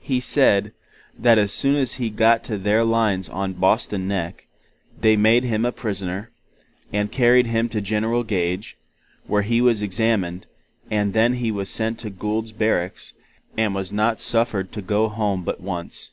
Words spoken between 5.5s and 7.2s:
a prisoner, and